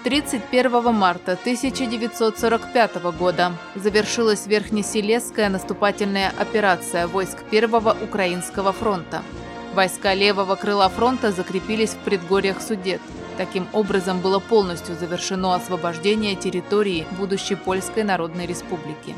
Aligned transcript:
31 0.04 0.94
марта 0.94 1.34
1945 1.34 3.04
года 3.18 3.52
завершилась 3.76 4.48
Верхнеселесская 4.48 5.50
наступательная 5.50 6.32
операция 6.38 7.06
войск 7.06 7.44
Первого 7.52 7.98
Украинского 8.02 8.72
фронта. 8.72 9.22
Войска 9.74 10.14
левого 10.14 10.56
крыла 10.56 10.88
фронта 10.88 11.32
закрепились 11.32 11.92
в 11.92 11.98
предгорьях 11.98 12.62
Судет. 12.62 13.02
Таким 13.38 13.68
образом 13.74 14.22
было 14.22 14.40
полностью 14.40 14.96
завершено 14.96 15.54
освобождение 15.56 16.36
территории 16.36 17.06
будущей 17.18 17.56
Польской 17.56 18.04
Народной 18.04 18.46
Республики. 18.46 19.14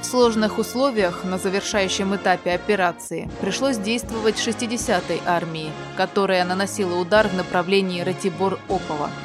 В 0.00 0.06
сложных 0.06 0.58
условиях 0.58 1.24
на 1.24 1.38
завершающем 1.38 2.14
этапе 2.14 2.52
операции 2.52 3.28
пришлось 3.40 3.78
действовать 3.78 4.36
60-й 4.36 5.20
армии, 5.26 5.72
которая 5.96 6.44
наносила 6.44 6.98
удар 6.98 7.26
в 7.26 7.34
направлении 7.34 8.00
Ратибор-Опова– 8.00 9.10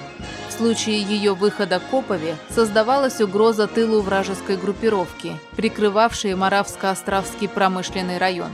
случае 0.57 1.01
ее 1.01 1.33
выхода 1.33 1.79
к 1.79 1.93
Опове 1.93 2.37
создавалась 2.49 3.21
угроза 3.21 3.67
тылу 3.67 4.01
вражеской 4.01 4.57
группировки, 4.57 5.37
прикрывавшей 5.55 6.33
Моравско-Островский 6.33 7.47
промышленный 7.47 8.17
район. 8.17 8.49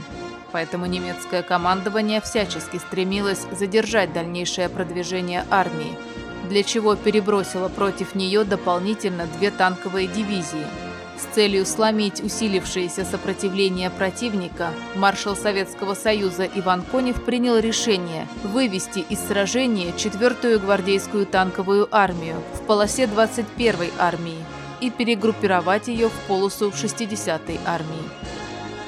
Поэтому 0.52 0.86
немецкое 0.86 1.42
командование 1.42 2.20
всячески 2.20 2.76
стремилось 2.76 3.46
задержать 3.52 4.12
дальнейшее 4.12 4.68
продвижение 4.68 5.44
армии, 5.50 5.96
для 6.48 6.62
чего 6.62 6.94
перебросило 6.96 7.68
против 7.68 8.14
нее 8.14 8.44
дополнительно 8.44 9.26
две 9.38 9.50
танковые 9.50 10.08
дивизии– 10.08 10.66
с 11.22 11.34
целью 11.34 11.64
сломить 11.64 12.20
усилившееся 12.20 13.04
сопротивление 13.04 13.90
противника, 13.90 14.70
маршал 14.96 15.36
Советского 15.36 15.94
Союза 15.94 16.48
Иван 16.52 16.82
Конев 16.82 17.22
принял 17.22 17.58
решение 17.58 18.26
вывести 18.42 19.00
из 19.08 19.20
сражения 19.20 19.92
4-ю 19.92 20.58
гвардейскую 20.58 21.26
танковую 21.26 21.88
армию 21.90 22.36
в 22.54 22.66
полосе 22.66 23.04
21-й 23.04 23.92
армии 23.98 24.44
и 24.80 24.90
перегруппировать 24.90 25.88
ее 25.88 26.08
в 26.08 26.26
полосу 26.26 26.70
60-й 26.70 27.60
армии. 27.64 28.02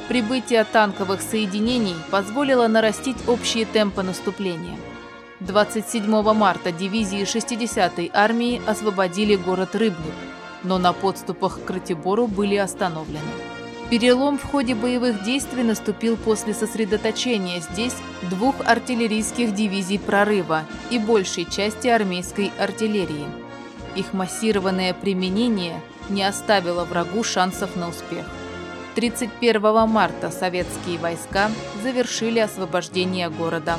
Прибытие 0.09 0.65
танковых 0.65 1.23
соединений 1.23 1.97
позволило 2.11 2.67
нарастить 2.67 3.17
общие 3.29 3.64
темпы 3.64 4.03
наступления. 4.03 4.77
27 5.41 6.05
марта 6.35 6.73
дивизии 6.73 7.23
60-й 7.23 8.11
армии 8.13 8.61
освободили 8.67 9.37
город 9.37 9.75
Рыбник– 9.75 10.14
но 10.64 10.79
на 10.79 10.92
подступах 10.92 11.61
к 11.64 11.70
Ратибору 11.70 12.27
были 12.27 12.57
остановлены. 12.57 13.20
Перелом 13.91 14.39
в 14.39 14.45
ходе 14.45 14.75
боевых 14.75 15.23
действий 15.23 15.63
наступил 15.63 16.17
после 16.17 16.55
сосредоточения 16.55 17.61
здесь 17.61 17.95
двух 18.23 18.57
артиллерийских 18.64 19.55
дивизий 19.55 19.98
прорыва 19.98 20.63
и 20.91 20.98
большей 20.98 21.45
части 21.45 21.86
армейской 21.89 22.51
артиллерии. 22.58 23.27
Их 23.95 24.13
массированное 24.13 24.95
применение 24.95 25.80
не 26.08 26.25
оставило 26.25 26.85
врагу 26.85 27.23
шансов 27.23 27.77
на 27.77 27.89
успех. 27.89 28.25
31 28.95 29.89
марта 29.89 30.31
советские 30.31 30.98
войска 30.98 31.51
завершили 31.83 32.39
освобождение 32.39 33.29
города. 33.29 33.77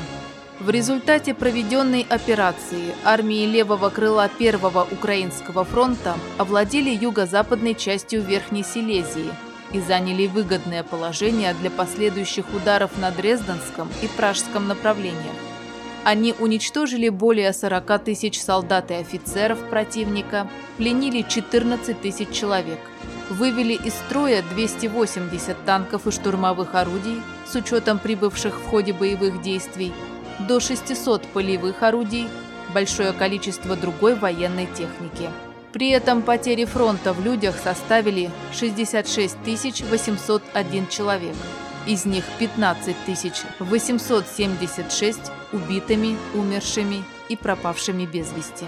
В 0.58 0.70
результате 0.70 1.34
проведенной 1.34 2.06
операции 2.08 2.94
армии 3.04 3.44
левого 3.44 3.90
крыла 3.90 4.30
Первого 4.38 4.88
Украинского 4.90 5.64
фронта 5.64 6.16
овладели 6.38 6.88
юго-западной 6.88 7.74
частью 7.74 8.22
Верхней 8.22 8.64
Силезии 8.64 9.30
и 9.72 9.80
заняли 9.80 10.26
выгодное 10.26 10.82
положение 10.82 11.52
для 11.60 11.70
последующих 11.70 12.46
ударов 12.54 12.96
на 12.96 13.10
Дрезденском 13.10 13.90
и 14.00 14.06
Пражском 14.06 14.66
направлениях. 14.66 15.36
Они 16.04 16.34
уничтожили 16.38 17.10
более 17.10 17.52
40 17.52 18.04
тысяч 18.04 18.40
солдат 18.40 18.90
и 18.90 18.94
офицеров 18.94 19.58
противника, 19.68 20.48
пленили 20.78 21.20
14 21.28 22.00
тысяч 22.00 22.30
человек, 22.30 22.78
вывели 23.28 23.74
из 23.74 23.92
строя 23.92 24.42
280 24.54 25.66
танков 25.66 26.06
и 26.06 26.10
штурмовых 26.10 26.74
орудий 26.74 27.20
с 27.46 27.54
учетом 27.56 27.98
прибывших 27.98 28.58
в 28.58 28.68
ходе 28.68 28.94
боевых 28.94 29.42
действий, 29.42 29.92
до 30.40 30.60
600 30.60 31.26
полевых 31.28 31.82
орудий, 31.82 32.28
большое 32.74 33.12
количество 33.12 33.76
другой 33.76 34.14
военной 34.14 34.66
техники. 34.66 35.30
При 35.72 35.90
этом 35.90 36.22
потери 36.22 36.64
фронта 36.64 37.12
в 37.12 37.22
людях 37.24 37.56
составили 37.62 38.30
66 38.52 39.36
801 39.90 40.88
человек. 40.88 41.36
Из 41.86 42.04
них 42.04 42.24
15 42.38 42.96
876 43.60 45.18
убитыми, 45.52 46.16
умершими 46.34 47.04
и 47.28 47.36
пропавшими 47.36 48.06
без 48.06 48.32
вести. 48.32 48.64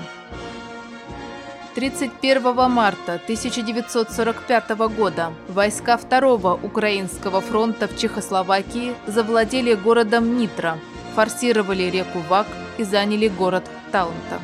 31 1.75 2.71
марта 2.71 3.15
1945 3.15 4.71
года 4.97 5.33
войска 5.49 5.97
Второго 5.97 6.59
Украинского 6.63 7.41
фронта 7.41 7.89
в 7.89 7.97
Чехословакии 7.97 8.95
завладели 9.07 9.75
городом 9.75 10.37
Нитро– 10.37 10.77
форсировали 11.15 11.85
реку 11.85 12.21
Вак 12.29 12.47
и 12.79 12.85
заняли 12.85 13.29
город 13.29 13.65
Таунта. 13.93 14.41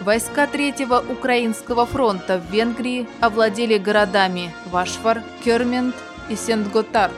Войска 0.00 0.46
Третьего 0.46 1.04
Украинского 1.08 1.84
фронта 1.84 2.38
в 2.38 2.52
Венгрии 2.52 3.08
овладели 3.20 3.76
городами 3.76 4.54
Вашфар, 4.66 5.22
Кермент 5.44 5.96
и 6.28 6.36
Сент-Готард, 6.36 7.14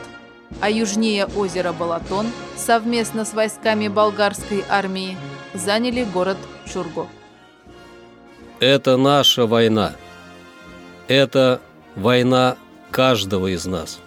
а 0.60 0.70
южнее 0.70 1.26
озера 1.26 1.72
Балатон 1.72 2.26
совместно 2.56 3.24
с 3.24 3.34
войсками 3.34 3.88
болгарской 3.88 4.64
армии 4.70 5.18
заняли 5.52 6.04
город 6.04 6.38
Шурго. 6.66 7.06
Это 8.60 8.96
наша 8.96 9.46
война. 9.46 9.92
Это 11.06 11.60
война 11.94 12.56
каждого 12.90 13.48
из 13.48 13.66
нас. 13.66 14.00